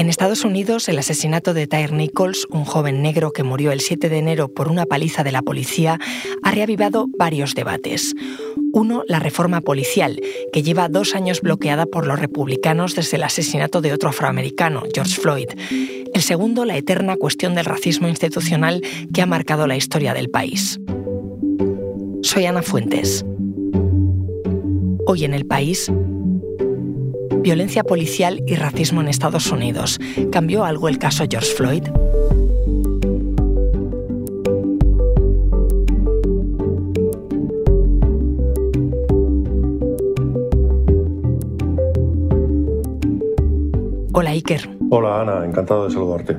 [0.00, 4.08] En Estados Unidos, el asesinato de Tyre Nichols, un joven negro que murió el 7
[4.08, 6.00] de enero por una paliza de la policía,
[6.42, 8.14] ha reavivado varios debates.
[8.72, 10.18] Uno, la reforma policial,
[10.54, 15.20] que lleva dos años bloqueada por los republicanos desde el asesinato de otro afroamericano, George
[15.20, 15.48] Floyd.
[16.14, 18.80] El segundo, la eterna cuestión del racismo institucional
[19.12, 20.80] que ha marcado la historia del país.
[22.22, 23.22] Soy Ana Fuentes.
[25.06, 25.92] Hoy en el país,
[27.42, 29.98] violencia policial y racismo en Estados Unidos.
[30.30, 31.84] ¿Cambió algo el caso George Floyd?
[44.12, 44.68] Hola Iker.
[44.90, 46.36] Hola Ana, encantado de saludarte.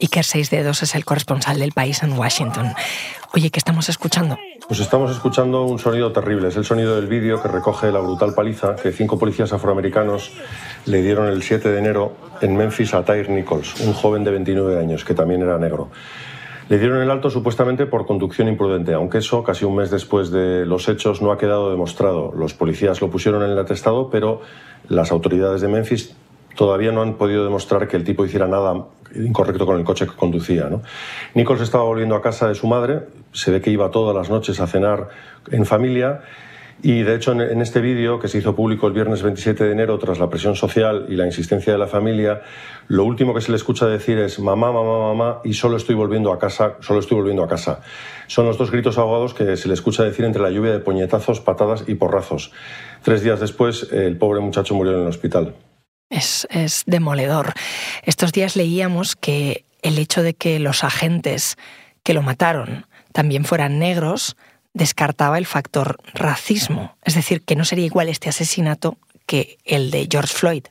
[0.00, 2.72] Iker Seis Dedos es el corresponsal del país en Washington.
[3.34, 4.38] Oye, ¿qué estamos escuchando?
[4.66, 6.48] Pues estamos escuchando un sonido terrible.
[6.48, 10.32] Es el sonido del vídeo que recoge la brutal paliza que cinco policías afroamericanos
[10.86, 14.78] le dieron el 7 de enero en Memphis a Tyre Nichols, un joven de 29
[14.78, 15.90] años que también era negro.
[16.68, 20.66] Le dieron el alto supuestamente por conducción imprudente, aunque eso, casi un mes después de
[20.66, 22.32] los hechos, no ha quedado demostrado.
[22.36, 24.42] Los policías lo pusieron en el atestado, pero
[24.88, 26.14] las autoridades de Memphis
[26.58, 30.16] todavía no han podido demostrar que el tipo hiciera nada incorrecto con el coche que
[30.16, 30.64] conducía.
[30.68, 30.82] ¿no?
[31.34, 34.58] Nichols estaba volviendo a casa de su madre, se ve que iba todas las noches
[34.58, 35.08] a cenar
[35.52, 36.22] en familia
[36.82, 40.00] y de hecho en este vídeo que se hizo público el viernes 27 de enero
[40.00, 42.42] tras la presión social y la insistencia de la familia,
[42.88, 46.32] lo último que se le escucha decir es mamá, mamá, mamá y solo estoy volviendo
[46.32, 47.82] a casa, solo estoy volviendo a casa.
[48.26, 51.40] Son los dos gritos ahogados que se le escucha decir entre la lluvia de puñetazos,
[51.40, 52.50] patadas y porrazos.
[53.04, 55.54] Tres días después el pobre muchacho murió en el hospital.
[56.10, 57.52] Es, es demoledor.
[58.02, 61.56] Estos días leíamos que el hecho de que los agentes
[62.02, 64.36] que lo mataron también fueran negros
[64.74, 70.08] descartaba el factor racismo, es decir, que no sería igual este asesinato que el de
[70.10, 70.64] George Floyd.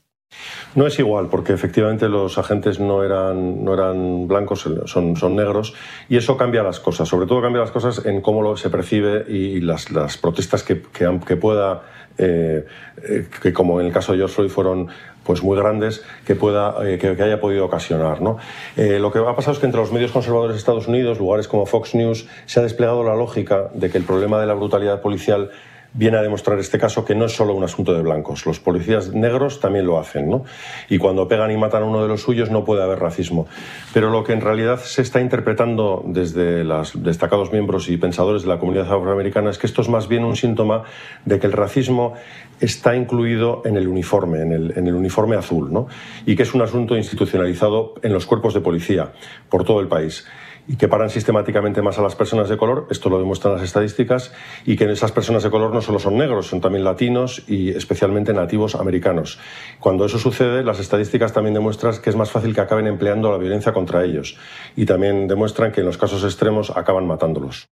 [0.75, 5.73] No es igual, porque efectivamente los agentes no eran, no eran blancos, son, son negros,
[6.09, 7.07] y eso cambia las cosas.
[7.07, 10.81] Sobre todo cambia las cosas en cómo lo, se percibe y las, las protestas que,
[10.81, 11.83] que, que pueda,
[12.17, 12.65] eh,
[13.03, 14.87] eh, que como en el caso de George Floyd fueron
[15.27, 18.21] pues muy grandes que, pueda, eh, que, haya podido ocasionar.
[18.21, 18.37] ¿no?
[18.77, 21.49] Eh, lo que ha pasado es que entre los medios conservadores de Estados Unidos, lugares
[21.49, 25.01] como Fox News, se ha desplegado la lógica de que el problema de la brutalidad
[25.01, 25.51] policial
[25.93, 28.45] viene a demostrar este caso que no es solo un asunto de blancos.
[28.45, 30.43] Los policías negros también lo hacen, ¿no?
[30.89, 33.47] Y cuando pegan y matan a uno de los suyos no puede haber racismo.
[33.93, 38.49] Pero lo que en realidad se está interpretando desde los destacados miembros y pensadores de
[38.49, 40.83] la comunidad afroamericana es que esto es más bien un síntoma
[41.25, 42.13] de que el racismo
[42.59, 45.87] está incluido en el uniforme, en el, uniforme azul, ¿no?
[46.25, 49.11] Y que es un asunto institucionalizado en los cuerpos de policía
[49.49, 50.25] por todo el país
[50.67, 54.33] y que paran sistemáticamente más a las personas de color, esto lo demuestran las estadísticas,
[54.65, 58.33] y que esas personas de color no solo son negros, son también latinos y especialmente
[58.33, 59.39] nativos americanos.
[59.79, 63.37] Cuando eso sucede, las estadísticas también demuestran que es más fácil que acaben empleando la
[63.37, 64.37] violencia contra ellos
[64.75, 67.67] y también demuestran que en los casos extremos acaban matándolos.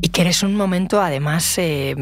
[0.00, 1.94] Y que eres un momento, además, eh,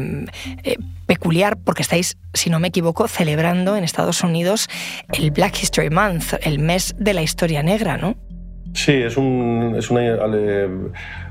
[0.63, 0.75] eh,
[1.07, 4.69] peculiar porque estáis, si no me equivoco, celebrando en Estados Unidos
[5.13, 8.15] el Black History Month, el mes de la historia negra, ¿no?
[8.73, 10.01] Sí, es, un, es una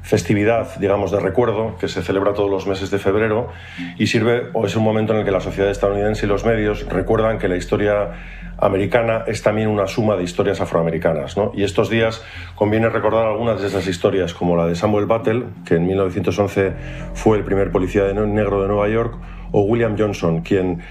[0.03, 3.51] festividad, digamos, de recuerdo que se celebra todos los meses de febrero
[3.99, 6.89] y sirve, o es un momento en el que la sociedad estadounidense y los medios
[6.89, 8.11] recuerdan que la historia
[8.59, 11.37] americana es también una suma de historias afroamericanas.
[11.37, 11.53] ¿no?
[11.55, 15.77] Y estos días conviene recordar algunas de esas historias, como la de Samuel Battle, que
[15.77, 16.73] en 1911
[17.15, 19.15] fue el primer policía negro de Nueva York,
[19.53, 20.83] o William Johnson, quien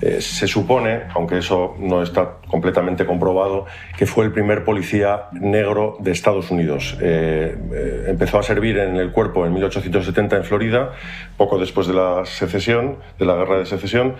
[0.00, 3.66] eh, se supone, aunque eso no está completamente comprobado,
[3.96, 6.98] que fue el primer policía negro de Estados Unidos.
[7.00, 10.92] Eh, eh, empezó a servir en el cuerpo en 1870 en Florida,
[11.36, 14.16] poco después de la secesión, de la guerra de secesión,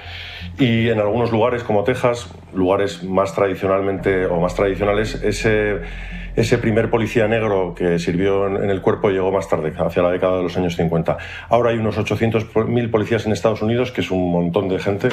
[0.59, 5.81] y en algunos lugares como Texas, lugares más tradicionalmente o más tradicionales, ese
[6.37, 10.39] ese primer policía negro que sirvió en el cuerpo llegó más tarde, hacia la década
[10.39, 11.17] de los años 50.
[11.49, 15.09] Ahora hay unos 800.000 policías en Estados Unidos, que es un montón de gente,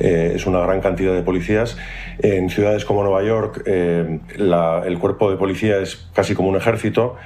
[0.00, 1.76] eh, es una gran cantidad de policías.
[2.18, 7.16] En ciudades como Nueva York, eh, el cuerpo de policía es casi como un ejército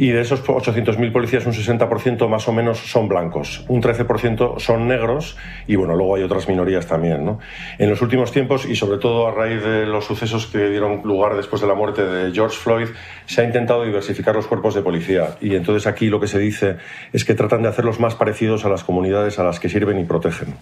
[0.00, 4.88] y de esos 800.000 policías un 60% más o menos son blancos, un 13% son
[4.88, 5.36] negros
[5.66, 7.22] y bueno, luego hay otras minorías también.
[7.22, 7.38] ¿no?
[7.76, 11.36] En los últimos tiempos y sobre todo a raíz de los sucesos que dieron lugar
[11.36, 12.88] después de la muerte de George Floyd,
[13.26, 16.78] se ha intentado diversificar los cuerpos de policía y entonces aquí lo que se dice
[17.12, 20.04] es que tratan de hacerlos más parecidos a las comunidades a las que sirven y
[20.04, 20.54] protegen.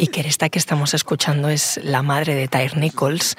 [0.00, 3.36] Y que esta que estamos escuchando es la madre de Tyre Nichols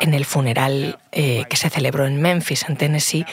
[0.00, 3.26] en el funeral eh, que se celebró en Memphis, en Tennessee.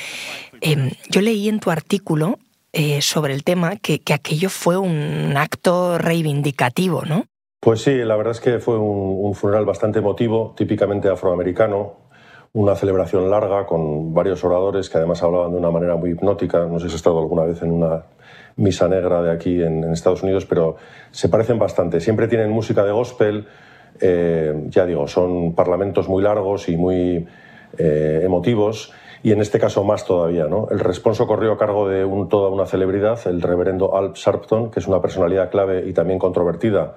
[0.59, 2.37] Em, yo leí en tu artículo
[2.73, 7.27] eh, sobre el tema que, aquello fue un acto reivindicativo, ¿no?
[7.61, 12.08] Pues sí, la verdad es que fue un funeral bastante emotivo, típicamente afroamericano,
[12.53, 16.65] una celebración larga con varios oradores que además hablaban de una manera muy hipnótica.
[16.65, 18.03] No sé si has estado alguna vez en una
[18.55, 20.75] misa negra de aquí en, Estados Unidos, pero
[21.11, 21.99] se parecen bastante.
[21.99, 23.47] Siempre tienen música de gospel,
[24.01, 27.27] eh, ya digo, son parlamentos muy largos y muy
[27.77, 28.93] eh, emotivos.
[29.21, 30.45] Y en este caso más todavía.
[30.45, 30.69] ¿no?
[30.71, 34.87] El responso corrió a cargo de toda una celebridad, el reverendo Alp Sharpton, que es
[34.87, 36.95] una personalidad clave y también controvertida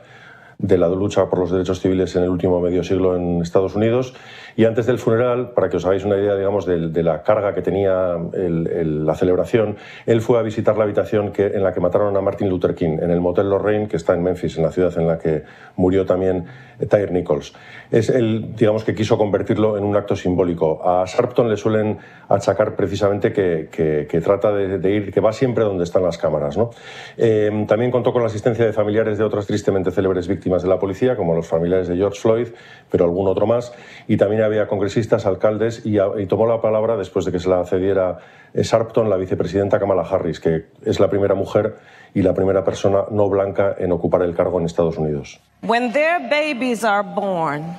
[0.62, 4.14] de la lucha por los derechos civiles en el último medio siglo en Estados Unidos.
[4.56, 7.62] Y antes del funeral, para que os hagáis una idea, digamos, de, la carga que
[7.62, 9.76] tenía la celebración,
[10.06, 12.99] él fue a visitar la habitación que, en la que mataron a Martin Luther King,
[13.00, 15.43] en el Motel Lorraine, que está en Memphis, en la ciudad en la que
[15.76, 16.46] murió también
[16.88, 17.52] Tyre Nichols.
[17.90, 20.81] Es él, digamos, que quiso convertirlo en un acto simbólico.
[20.87, 21.98] A Sharpton le suelen
[22.28, 26.56] achacar precisamente que, que, trata de, ir, que va siempre donde están las cámaras.
[26.56, 26.70] ¿no?
[27.16, 30.78] Eh, también contó con la asistencia de familiares de otras tristemente célebres víctimas de la
[30.78, 32.48] policía, como los familiares de George Floyd,
[32.90, 33.72] pero algún otro más,
[34.08, 35.96] y también había congresistas, alcaldes, y,
[36.26, 38.18] tomó la palabra después de que se la cediera
[38.54, 41.76] eh, Sharpton, la vicepresidenta Kamala Harris, que es la primera mujer
[42.14, 45.40] y la primera persona no blanca en ocupar el cargo en Estados Unidos.
[45.62, 47.76] When their babies are born,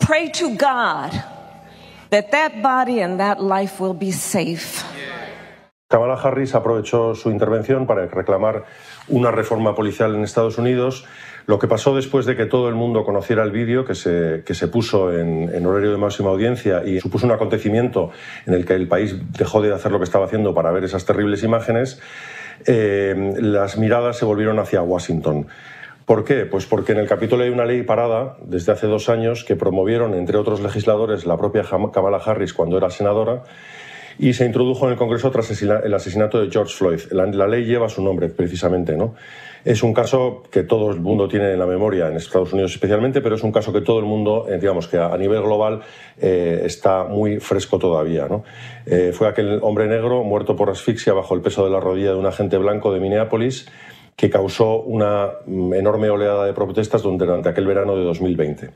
[0.00, 1.12] pray to God
[2.10, 4.84] that that body and that life will be safe.
[5.88, 8.64] Kamala Harris aprovechó su intervención para reclamar
[9.06, 11.04] una reforma policial en Estados Unidos.
[11.46, 14.54] Lo que pasó después de que todo el mundo conociera el vídeo que se, que
[14.54, 18.10] se puso en, horario de máxima audiencia y supuso un acontecimiento
[18.46, 21.04] en el que el país dejó de hacer lo que estaba haciendo para ver esas
[21.04, 22.00] terribles imágenes,
[22.66, 25.46] eh, las miradas se volvieron hacia Washington.
[26.04, 26.46] ¿Por qué?
[26.46, 30.14] Pues porque en el capítulo hay una ley parada desde hace dos años que promovieron,
[30.14, 33.44] entre otros legisladores, la propia Kamala Harris cuando era senadora
[34.18, 37.00] y se introdujo en el Congreso tras el asesinato de George Floyd.
[37.10, 38.96] La, ley lleva su nombre, precisamente.
[38.96, 39.14] ¿no?
[39.64, 43.20] Es un caso que todo el mundo tiene en la memoria, en Estados Unidos especialmente,
[43.20, 45.82] pero es un caso que todo el mundo, eh, digamos que a, nivel global,
[46.20, 48.26] eh, está muy fresco todavía.
[48.86, 52.16] Eh, fue aquel hombre negro muerto por asfixia bajo el peso de la rodilla de
[52.16, 53.66] un agente blanco de Minneapolis
[54.16, 58.70] que causó una mm, enorme oleada de protestas durante aquel verano de 2020.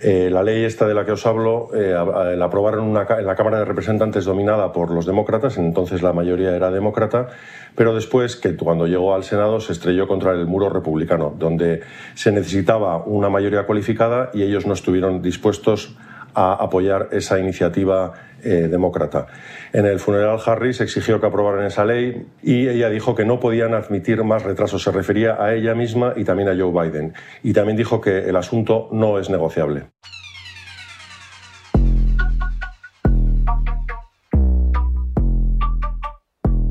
[0.00, 1.94] Eh, la ley esta de la que os hablo eh,
[2.36, 6.72] la aprobaron en la Cámara de Representantes dominada por los demócratas, entonces la mayoría era
[6.72, 7.28] demócrata,
[7.76, 11.82] pero después, que cuando llegó al Senado, se estrelló contra el muro republicano, donde
[12.14, 15.96] se necesitaba una mayoría cualificada y ellos no estuvieron dispuestos
[16.34, 18.14] a apoyar esa iniciativa
[18.44, 19.26] eh, demócrata.
[19.72, 23.74] En el funeral Harris exigió que aprobaran esa ley y ella dijo que no podían
[23.74, 24.82] admitir más retrasos.
[24.82, 27.14] Se refería a ella misma y también a Joe Biden.
[27.42, 29.86] Y también dijo que el asunto no es negociable.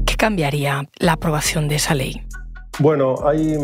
[0.05, 2.25] ¿Qué cambiaría la aprobación de esa ley?
[2.79, 3.55] Bueno, hay,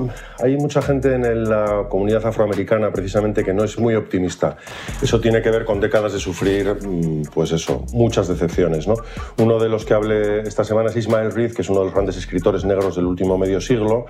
[0.59, 4.57] mucha gente en la comunidad afroamericana precisamente que no es muy optimista.
[5.01, 8.87] Eso tiene que ver con décadas de sufrir, mm, pues eso, muchas decepciones.
[8.87, 8.93] ¿no?
[9.39, 11.93] Uno de los que hablé esta semana es Ismael Reed, que es uno de los
[11.95, 14.05] grandes escritores negros del último medio siglo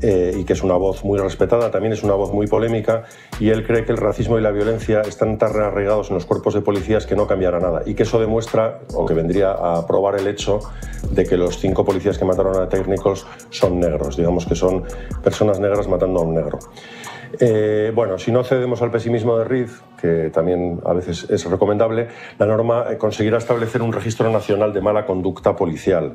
[0.00, 3.02] eh, y que es una voz muy respetada, también es una voz muy polémica
[3.40, 6.54] y él cree que el racismo y la violencia están tan arraigados en los cuerpos
[6.54, 10.20] de policías que no cambiará nada y que eso demuestra, o que vendría a probar
[10.20, 10.60] el hecho
[11.10, 14.84] de que los cinco policías que mataron a técnicos son negros, digamos que son
[15.22, 16.58] personas negras matando a un negro.
[17.40, 19.68] Eh, bueno, si no cedemos al pesimismo de Reed,
[20.00, 24.80] que también a veces es recomendable, la norma eh, conseguirá establecer un registro nacional de
[24.80, 26.14] mala conducta policial.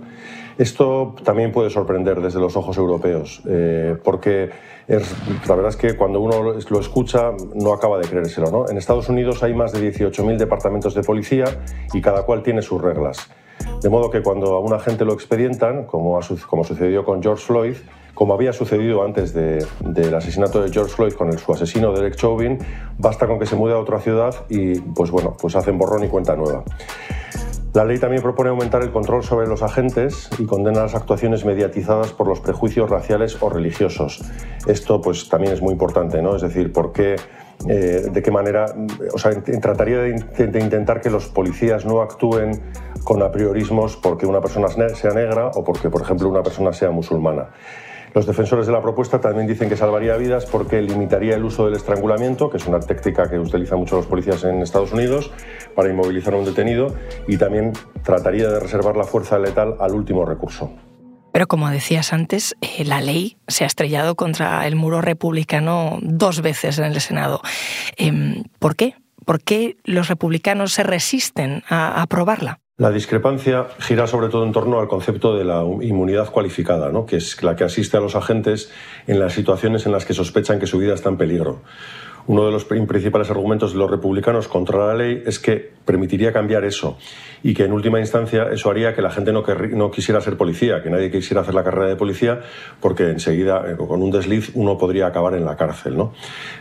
[0.58, 4.50] Esto también puede sorprender desde los ojos europeos, eh, porque
[4.88, 8.52] la verdad es que cuando uno lo escucha no acaba de creérselo.
[8.52, 8.70] ¿no?
[8.70, 11.46] En Estados Unidos hay más de 18.000 departamentos de policía
[11.94, 13.30] y cada cual tiene sus reglas.
[13.82, 17.76] De modo que cuando a un agente lo expedientan, como, como sucedió con George Floyd,
[18.14, 22.60] como había sucedido antes del asesinato de George Floyd con su asesino Derek Chauvin,
[22.98, 26.08] basta con que se mude a otra ciudad y pues bueno, pues hacen borrón y
[26.08, 26.64] cuenta nueva.
[27.74, 32.12] La ley también propone aumentar el control sobre los agentes y condena las actuaciones mediatizadas
[32.12, 34.22] por los prejuicios raciales o religiosos.
[34.68, 36.36] Esto pues también es muy importante, ¿no?
[36.36, 37.16] Es decir, ¿por qué,
[37.70, 38.66] eh, de qué manera,
[39.14, 42.62] o sea, trataría de, de, intentar que los policías no actúen
[43.06, 47.52] con apriorismos porque una persona sea negra o porque, por ejemplo, una persona sea musulmana.
[48.14, 51.76] Los defensores de la propuesta también dicen que salvaría vidas porque limitaría el uso del
[51.76, 55.32] estrangulamiento, que es una técnica que utilizan mucho los policías en Estados Unidos
[55.76, 56.94] para inmovilizar a un detenido,
[57.28, 57.72] y también
[58.04, 60.74] trataría de reservar la fuerza letal al último recurso.
[61.32, 66.42] Pero como decías antes, eh, la ley se ha estrellado contra el muro republicano dos
[66.42, 67.42] veces en el Senado.
[67.96, 68.96] Em, ¿Por qué?
[69.26, 72.60] ¿Por qué los republicanos se resisten a aprobarla?
[72.82, 77.06] La discrepancia gira sobre todo en torno al concepto de la inmunidad cualificada, ¿no?
[77.06, 78.72] que es la que asiste a los agentes
[79.06, 81.62] en las situaciones en las que sospechan que su vida está en peligro.
[82.26, 86.66] Uno de los principales argumentos de los republicanos contra la ley es que permitiría cambiar
[86.66, 86.98] eso
[87.44, 89.44] y que en última instancia eso haría que la gente no,
[89.92, 92.40] quisiera ser policía, que nadie quisiera hacer la carrera de policía
[92.80, 95.98] porque enseguida eh, con un desliz uno podría acabar en la cárcel.
[95.98, 96.14] ¿no?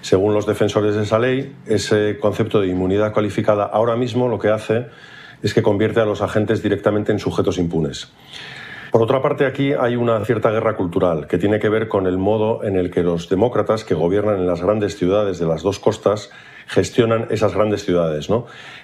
[0.03, 4.49] Según los defensores de esa ley, ese concepto de inmunidad cualificada ahora mismo lo que
[4.49, 4.85] hace
[5.43, 8.13] es que convierte a los agentes directamente en sujetos impunes.
[8.91, 12.19] Por otra parte, aquí hay una cierta guerra cultural que tiene que ver con el
[12.19, 15.79] modo en el que los demócratas que gobiernan en las grandes ciudades de las dos
[15.79, 16.31] costas
[16.67, 18.29] gestionan esas grandes ciudades.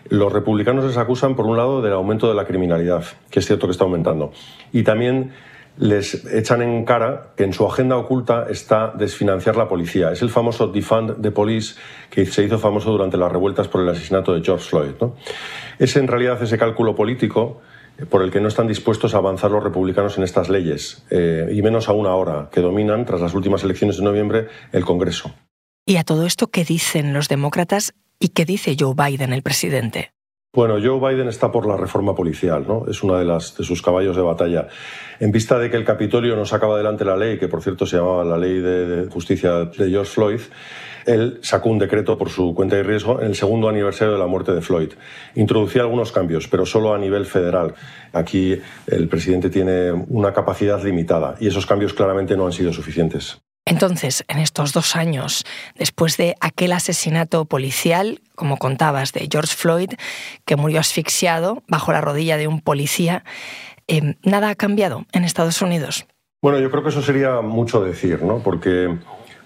[0.08, 3.66] Los republicanos les acusan, por un lado, del aumento de la criminalidad, que es cierto
[3.66, 4.32] que está aumentando,
[4.72, 5.32] y también
[5.78, 10.10] les echan en cara que en su agenda oculta está desfinanciar la policía.
[10.12, 11.76] Es el famoso defund the police
[12.10, 14.94] que se hizo famoso durante las revueltas por el asesinato de George Floyd.
[15.78, 17.60] Es en realidad ese cálculo político
[18.10, 21.62] por el que no están dispuestos a avanzar los republicanos en estas leyes, eh, y
[21.62, 25.34] menos aún ahora, que dominan, tras las últimas elecciones de noviembre, el Congreso.
[25.86, 30.10] ¿Y a todo esto qué dicen los demócratas y qué dice Joe Biden, el presidente?
[30.56, 32.86] Bueno, Joe Biden está por la reforma policial, ¿no?
[32.88, 34.68] Es uno de, las, de sus caballos de batalla.
[35.20, 37.98] En vista de que el Capitolio no sacaba adelante la ley, que por cierto se
[37.98, 40.40] llamaba la Ley de, Justicia de George Floyd,
[41.04, 44.26] él sacó un decreto por su cuenta y riesgo en el segundo aniversario de la
[44.26, 44.94] muerte de Floyd.
[45.34, 47.74] Introducía algunos cambios, pero solo a nivel federal.
[48.14, 53.45] Aquí el presidente tiene una capacidad limitada y esos cambios claramente no han sido suficientes.
[53.66, 55.44] Entonces, en estos dos años,
[55.74, 59.90] después de aquel asesinato policial, como contabas, de George Floyd,
[60.44, 63.24] que murió asfixiado bajo la rodilla de un policía,
[63.88, 66.06] em, ¿nada ha cambiado en Estados Unidos?
[66.40, 68.38] Bueno, yo creo que eso sería mucho decir, ¿no?
[68.38, 68.96] Porque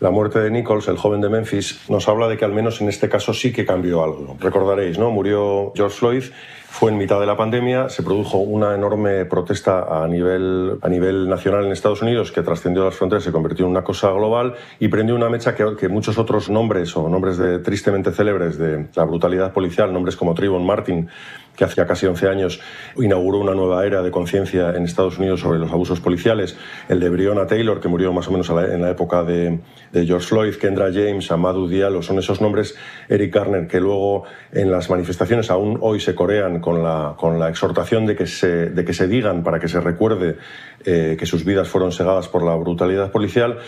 [0.00, 2.90] la muerte de Nichols, el joven de Memphis, nos habla de que al menos en
[2.90, 4.36] este caso sí que cambió algo.
[4.38, 5.10] Recordaréis, ¿no?
[5.10, 6.24] Murió George Floyd
[6.70, 11.28] fue en mitad de la pandemia, se produjo una enorme protesta a nivel, a nivel
[11.28, 14.86] nacional en Estados Unidos que trascendió las fronteras, se convirtió en una cosa global y
[14.86, 19.52] prendió una mecha que, muchos otros nombres o nombres de, tristemente célebres de la brutalidad
[19.52, 21.08] policial, nombres como Trayvon Martin,
[21.56, 22.60] que hacía casi 11 años
[22.96, 26.56] inauguró una nueva era de conciencia en Estados Unidos sobre los abusos policiales,
[26.88, 29.58] el de Breonna Taylor, que murió más o menos en la época de,
[29.92, 32.76] de George Floyd, Kendra James, Amadou Diallo, son esos nombres,
[33.08, 34.22] Eric Garner, que luego
[34.52, 38.70] en las manifestaciones aún hoy se corean con la, con la exhortación de que, se,
[38.70, 40.36] de que se digan para que se recuerde
[40.84, 43.58] eh, que sus vidas fueron segadas por la brutalidad policial.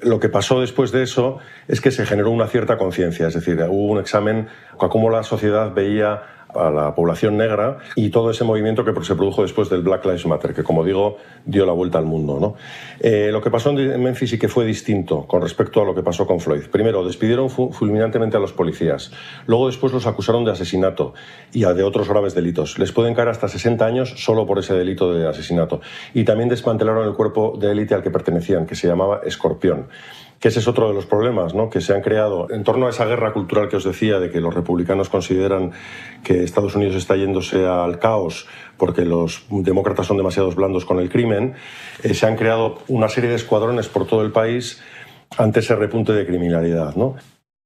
[0.00, 1.38] Lo que pasó después de eso
[1.68, 5.22] es que se generó una cierta conciencia, es decir, hubo un examen a cómo la
[5.22, 9.82] sociedad veía a la población negra y todo ese movimiento que se produjo después del
[9.82, 12.38] Black Lives Matter, que como digo, dio la vuelta al mundo.
[12.40, 12.54] ¿no?
[13.00, 16.02] Eh, lo que pasó en Memphis sí que fue distinto con respecto a lo que
[16.02, 16.62] pasó con Floyd.
[16.70, 19.10] Primero, despidieron fulminantemente a los policías.
[19.46, 21.14] Luego, después los acusaron de asesinato
[21.52, 22.78] y de otros graves delitos.
[22.78, 25.80] Les pueden caer hasta 60 años solo por ese delito de asesinato.
[26.14, 29.88] Y también desmantelaron el cuerpo de élite al que pertenecían, que se llamaba Escorpión
[30.40, 31.68] que ese es otro de los problemas ¿no?
[31.68, 34.40] que se han creado en torno a esa guerra cultural que os decía, de que
[34.40, 35.72] los republicanos consideran
[36.24, 41.10] que Estados Unidos está yéndose al caos porque los demócratas son demasiados blandos con el
[41.10, 41.54] crimen,
[42.02, 44.82] eh, se han creado una serie de escuadrones por todo el país
[45.36, 46.96] ante ese repunte de criminalidad.
[46.96, 47.16] ¿no?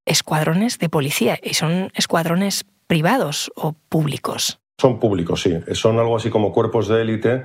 [0.05, 4.59] Escuadrones de policía, y son escuadrones privados o públicos.
[4.79, 5.61] Son públicos, sí.
[5.73, 7.45] Son algo así como cuerpos de élite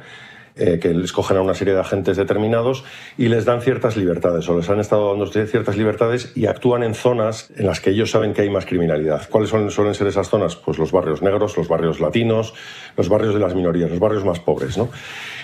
[0.60, 2.84] eh, que escogen a una serie de agentes determinados
[3.18, 6.94] y les dan ciertas libertades o les han estado dando ciertas libertades y actúan en
[6.94, 9.30] zonas en las que ellos saben que hay más criminalidad.
[9.30, 10.56] ¿Cuáles son, suelen ser esas zonas?
[10.56, 12.54] Pues los barrios negros, los barrios latinos,
[12.98, 14.78] los barrios de las minorías, los barrios más pobres.
[14.78, 14.90] ¿no?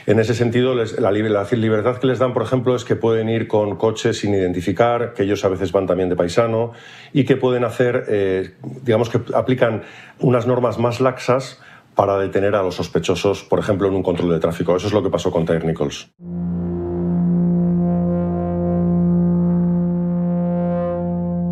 [0.05, 3.75] En ese sentido, la, libertad que les dan, por ejemplo, es que pueden ir con
[3.75, 6.73] coches sin identificar, que ellos a veces van también de paisano
[7.11, 8.51] y que pueden hacer, eh,
[8.83, 9.83] digamos que aplican
[10.19, 11.59] unas normas más laxas
[11.95, 14.75] para detener a los sospechosos, por ejemplo, en un control de tráfico.
[14.75, 16.11] Eso es lo que pasó con Tyre Nichols.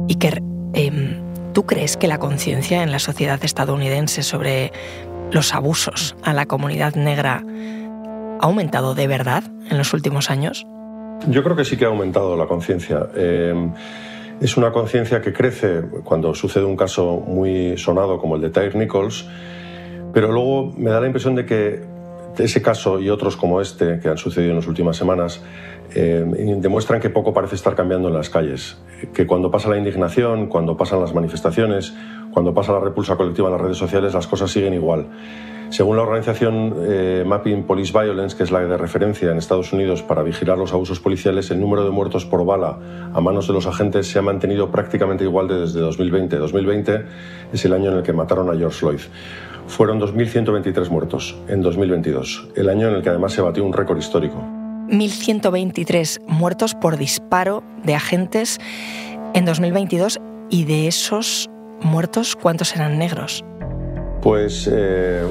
[0.09, 4.71] Iker, em, ¿tú crees que la conciencia en la sociedad estadounidense sobre
[5.31, 7.43] los abusos a la comunidad negra
[8.39, 10.67] ha aumentado de verdad en los últimos años?
[11.27, 13.07] Yo creo que sí que ha aumentado la conciencia.
[13.15, 13.71] Em,
[14.41, 18.77] es una conciencia que crece cuando sucede un caso muy sonado como el de Tyre
[18.77, 19.25] Nichols
[20.13, 21.81] pero luego me da la impresión de que
[22.37, 25.41] ese caso y otros como este que han sucedido en las últimas semanas
[25.93, 26.25] eh,
[26.57, 28.77] demuestran que poco parece estar cambiando en las calles,
[29.13, 31.93] que cuando pasa la indignación, cuando pasan las manifestaciones,
[32.31, 35.07] cuando pasa la repulsa colectiva en las redes sociales, las cosas siguen igual.
[35.69, 40.03] Según la organización eh, Mapping Police Violence, que es la de referencia en Estados Unidos
[40.03, 42.77] para vigilar los abusos policiales, el número de muertos por bala
[43.11, 46.37] a manos de los agentes se ha mantenido prácticamente igual desde 2020.
[46.37, 47.05] 2020
[47.53, 48.99] es el año en el que mataron a George Floyd.
[49.67, 53.97] Fueron 2.123 muertos en 2022, el año en el que además se batió un récord
[53.97, 54.43] histórico.
[54.89, 58.59] 1.123 muertos por disparo de agentes
[59.33, 61.49] en 2022 y de esos
[61.81, 63.43] muertos, ¿cuántos eran negros?
[64.21, 65.23] Pues eh,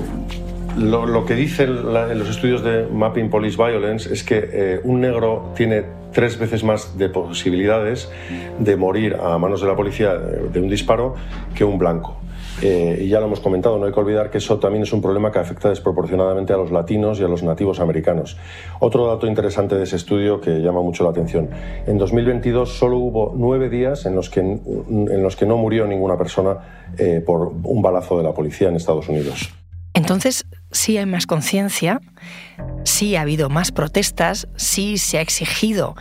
[0.77, 5.53] lo, que dicen en los estudios de Mapping Police Violence es que eh, un negro
[5.55, 8.11] tiene tres veces más de posibilidades
[8.59, 11.15] de morir a manos de la policía eh, de un disparo
[11.55, 12.22] que un blanco.
[12.61, 15.33] Y ya lo hemos comentado, no hay que olvidar que eso también es un problema
[15.33, 18.37] que afecta desproporcionadamente a los latinos y a los nativos americanos.
[18.81, 21.49] Otro dato interesante de ese estudio que llama mucho la atención.
[21.87, 26.17] En 2022 solo hubo nueve días en los que, en los que no murió ninguna
[26.17, 26.59] persona
[26.99, 29.51] eh, por un balazo de la policía en Estados Unidos.
[29.95, 32.01] Entonces, sí hay más conciencia,
[32.85, 35.95] sí ha habido más protestas, sí se ha exigido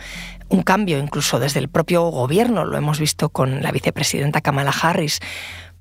[0.48, 5.20] un cambio incluso desde el propio gobierno, lo hemos visto con la vicepresidenta Kamala Harris.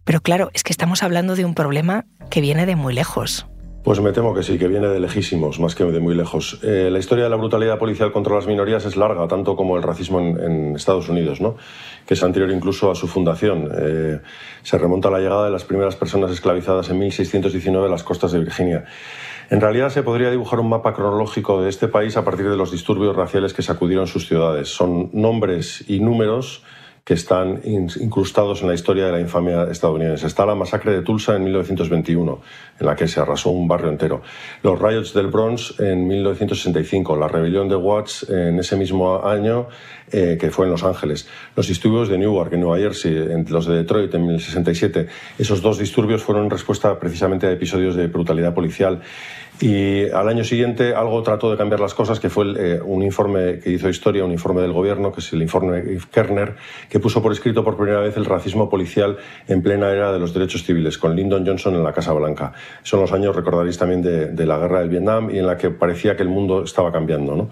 [0.03, 3.46] Pero claro, es que estamos hablando de un problema que viene de muy lejos.
[3.84, 6.60] Pues me temo que sí, que viene de lejísimos, más que de muy lejos.
[6.62, 9.81] Eh, la historia de la brutalidad policial contra las minorías es larga, tanto como el
[9.81, 11.55] racismo en, Estados Unidos, ¿no?
[12.05, 13.72] que es anterior incluso a su fundación.
[13.75, 14.20] Eh,
[14.62, 18.31] se remonta a la llegada de las primeras personas esclavizadas en 1619 a las costas
[18.31, 18.86] de Virginia.
[19.50, 22.72] En realidad se podría dibujar un mapa cronológico de este país a partir de los
[22.72, 24.70] disturbios raciales que sacudieron sus ciudades.
[24.70, 26.63] Son nombres y números
[27.03, 30.27] que están incrustados en la historia de la infamia estadounidense.
[30.27, 32.41] Está la masacre de Tulsa en 1921,
[32.79, 34.22] en la que se arrasó un barrio entero.
[34.62, 39.67] Los riots del Bronx en 1965, la rebelión de Watts en ese mismo año,
[40.12, 41.27] eh, que fue en Los Ángeles.
[41.55, 43.13] Los disturbios de Newark, en Nueva Jersey,
[43.48, 45.08] los de Detroit en 1967.
[45.39, 49.01] Esos dos disturbios fueron respuesta precisamente a episodios de brutalidad policial.
[49.60, 53.60] Y al año siguiente algo trató de cambiar las cosas, que fue eh, un informe
[53.60, 56.55] que hizo historia, un informe del gobierno, que es el informe Kerner,
[56.89, 59.17] que puso por escrito por primera vez el racismo policial
[59.48, 62.53] en plena era de los derechos civiles, con Lyndon Johnson en la Casa Blanca.
[62.81, 66.16] Son los años, recordaréis también, de, la guerra del Vietnam y en la que parecía
[66.16, 67.50] que el mundo estaba cambiando.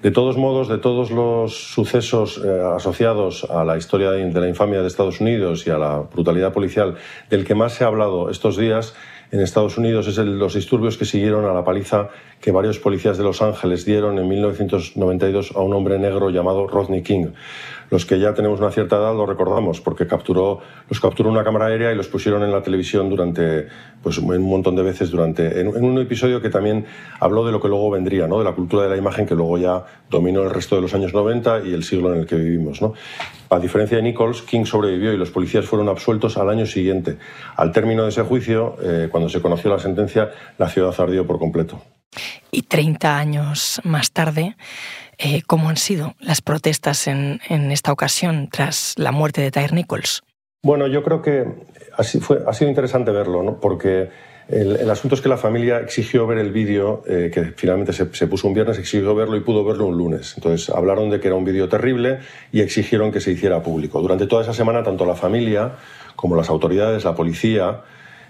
[0.00, 4.80] De todos modos, de todos los sucesos eh, asociados a la historia de la infamia
[4.80, 6.96] de Estados Unidos y a la brutalidad policial,
[7.28, 8.94] del que más se ha hablado estos días,
[9.32, 13.16] en Estados Unidos es el, los disturbios que siguieron a la paliza que varios policías
[13.16, 17.28] de Los Ángeles dieron en 1992 a un hombre negro llamado Rodney King.
[17.88, 21.66] Los que ya tenemos una cierta edad lo recordamos porque capturó, los capturó una cámara
[21.66, 23.68] aérea y los pusieron en la televisión durante
[24.02, 26.84] pues, un montón de veces durante, en, un episodio que también
[27.18, 28.38] habló de lo que luego vendría, ¿no?
[28.38, 31.14] de la cultura de la imagen que luego ya dominó el resto de los años
[31.14, 32.82] 90 y el siglo en el que vivimos.
[32.82, 32.92] ¿no?
[33.52, 37.18] A diferencia de Nichols, King sobrevivió y los policías fueron absueltos al año siguiente.
[37.56, 41.38] Al término de ese juicio, eh, cuando se conoció la sentencia, la ciudad ardió por
[41.38, 41.82] completo.
[42.50, 44.56] Y 30 años más tarde,
[45.18, 50.22] eh, ¿cómo han sido las protestas en, esta ocasión tras la muerte de Tyre Nichols?
[50.62, 51.44] Bueno, yo creo que
[51.98, 53.60] así fue, ha sido interesante verlo, ¿no?
[53.60, 54.08] porque
[54.48, 58.48] el, asunto es que la familia exigió ver el vídeo, eh, que finalmente se, puso
[58.48, 60.34] un viernes, exigió verlo y pudo verlo un lunes.
[60.36, 62.18] Entonces hablaron de que era un vídeo terrible
[62.50, 64.00] y exigieron que se hiciera público.
[64.00, 65.72] Durante toda esa semana, tanto la familia
[66.16, 67.82] como las autoridades, la policía,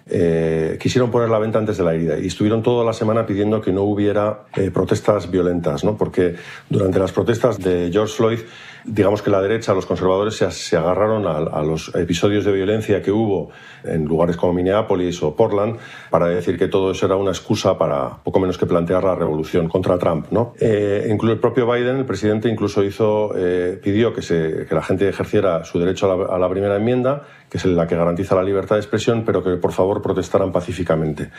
[0.07, 3.61] eh, quisieron poner la venta antes de la herida y estuvieron toda la semana pidiendo
[3.61, 5.97] que no hubiera eh, protestas violentas, ¿no?
[5.97, 6.35] porque
[6.69, 8.41] durante las protestas de George Floyd
[8.85, 13.51] digamos que la derecha, los conservadores, se, agarraron a, los episodios de violencia que hubo
[13.85, 15.79] en lugares como Minneapolis o Portland
[16.11, 19.69] para decir que todo eso era una excusa para poco menos que plantear la revolución
[19.69, 20.27] contra Trump.
[20.31, 20.55] ¿no?
[20.61, 24.83] Eh, incluso el propio Biden, el presidente, incluso hizo, eh, pidió que, se, que, la
[24.83, 28.35] gente ejerciera su derecho a la, a la primera enmienda, que es la que garantiza
[28.35, 31.31] la libertad de expresión, pero que por favor protestaran pacíficamente.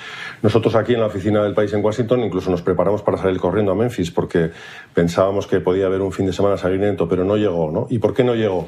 [0.41, 3.71] Nosotros aquí en la oficina del país en Washington incluso nos preparamos para salir corriendo
[3.71, 4.51] a Memphis porque
[4.93, 7.71] pensábamos que podía haber un fin de semana sangriento, pero no no llegó.
[7.71, 7.87] ¿no?
[7.89, 8.67] ¿Y por qué no llegó?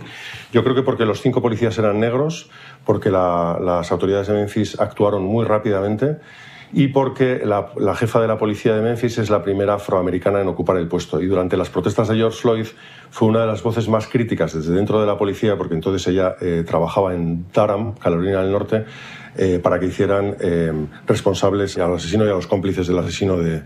[0.52, 2.50] Yo creo que porque los cinco policías eran negros,
[2.86, 6.18] porque las autoridades de Memphis actuaron muy rápidamente
[6.74, 10.78] y porque la, jefa de la policía de Memphis es la primera afroamericana en ocupar
[10.78, 11.22] el puesto.
[11.22, 12.66] Y durante las protestas de George Floyd
[13.12, 16.36] fue una de las voces más críticas desde dentro de la policía, porque entonces ella
[16.42, 18.86] eh, trabajaba en Durham, Carolina del Norte,
[19.38, 20.72] eh, para que hicieran eh,
[21.06, 23.64] responsables al asesino y a los cómplices del asesino de,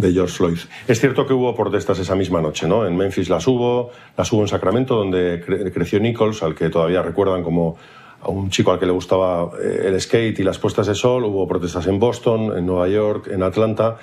[0.00, 0.58] George Floyd.
[0.88, 2.84] Es cierto que hubo protestas esa misma noche, ¿no?
[2.84, 5.40] En Memphis las hubo, las hubo en Sacramento, donde
[5.72, 7.76] creció Nichols, al que todavía recuerdan como
[8.20, 11.24] a un chico al que le gustaba eh, el skate y las puestas de sol.
[11.24, 13.98] Hubo protestas en Boston, en Nueva York, en Atlanta.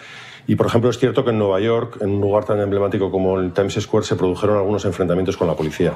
[0.47, 3.38] Y, por ejemplo, es cierto que en Nueva York, en un lugar tan emblemático como
[3.39, 5.93] el Times Square, se produjeron algunos enfrentamientos con la policía.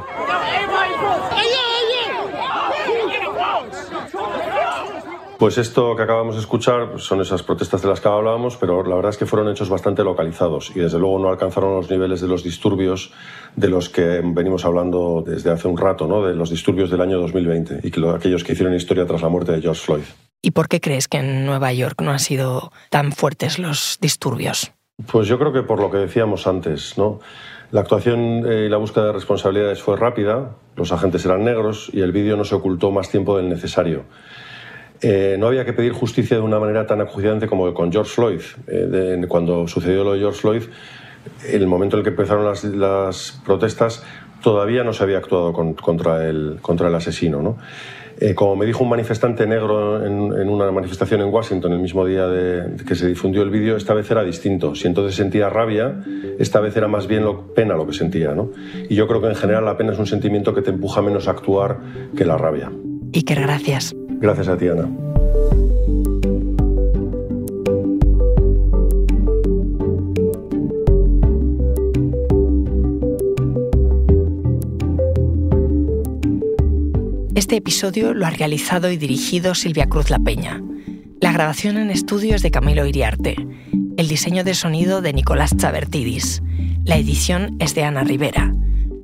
[5.37, 8.95] Pues esto que acabamos de escuchar son esas protestas de las que hablábamos, pero la
[8.95, 12.27] verdad es que fueron hechos bastante localizados y desde luego no alcanzaron los niveles de
[12.27, 13.11] los disturbios
[13.55, 16.25] de los que venimos hablando desde hace un rato, ¿no?
[16.25, 19.51] de los disturbios del año 2020 y que aquellos que hicieron historia tras la muerte
[19.51, 20.03] de George Floyd.
[20.41, 24.71] ¿Y por qué crees que en Nueva York no han sido tan fuertes los disturbios?
[25.11, 27.19] Pues yo creo que por lo que decíamos antes, ¿no?
[27.71, 31.99] La actuación eh, y la búsqueda de responsabilidades fue rápida, los agentes eran negros y
[31.99, 34.05] el vídeo no se ocultó más tiempo del necesario.
[35.07, 38.41] Eh, no había que pedir justicia de una manera tan acuciante como con George Floyd.
[38.65, 40.63] Eh, cuando sucedió lo de George Floyd,
[41.47, 44.03] el momento en el que empezaron las, protestas,
[44.41, 46.59] todavía no se había actuado contra, el,
[46.95, 47.43] asesino.
[47.43, 47.57] ¿no?
[48.19, 52.25] Eh, como me dijo un manifestante negro en, una manifestación en Washington el mismo día
[52.87, 54.73] que se difundió el vídeo, esta vez era distinto.
[54.73, 56.03] Si entonces sentía rabia,
[56.39, 58.35] esta vez era más bien lo, pena lo que sentía.
[58.89, 61.27] Y yo creo que en general la pena es un sentimiento que te empuja menos
[61.27, 61.77] a actuar
[62.17, 62.71] que la rabia.
[63.15, 63.95] Y que gracias.
[64.19, 64.89] Gracias a ti, Ana.
[77.35, 80.61] Este episodio lo ha realizado y dirigido Silvia Cruz La Peña.
[81.21, 83.37] La grabación en estudio es de Camilo Iriarte.
[83.95, 86.43] El diseño de sonido de Nicolás Chavertidis.
[86.83, 88.53] La edición es de Ana Rivera.